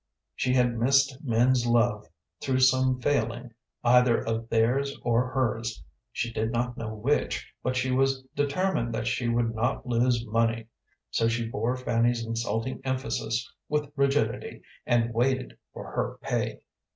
She 0.35 0.55
had 0.55 0.79
missed 0.79 1.19
men's 1.23 1.67
love 1.67 2.07
through 2.41 2.61
some 2.61 2.99
failing 2.99 3.51
either 3.83 4.17
of 4.19 4.49
theirs 4.49 4.97
or 5.03 5.27
hers. 5.29 5.83
She 6.11 6.33
did 6.33 6.51
not 6.51 6.75
know 6.75 6.91
which, 6.95 7.47
but 7.61 7.75
she 7.75 7.91
was 7.91 8.23
determined 8.35 8.95
that 8.95 9.05
she 9.05 9.27
would 9.27 9.53
not 9.53 9.85
lose 9.85 10.25
money. 10.25 10.69
So 11.11 11.27
she 11.27 11.47
bore 11.47 11.77
Fanny's 11.77 12.25
insulting 12.25 12.81
emphasis 12.83 13.47
with 13.69 13.91
rigidity, 13.95 14.63
and 14.87 15.13
waited 15.13 15.59
for 15.71 15.91
her 15.91 16.17
pay. 16.23 16.61